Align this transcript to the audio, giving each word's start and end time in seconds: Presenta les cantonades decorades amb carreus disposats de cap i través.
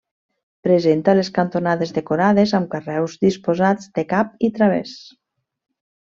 Presenta 0.67 1.13
les 1.19 1.27
cantonades 1.35 1.91
decorades 1.97 2.53
amb 2.61 2.71
carreus 2.73 3.17
disposats 3.29 3.91
de 3.99 4.07
cap 4.17 4.33
i 4.49 4.55
través. 4.59 4.95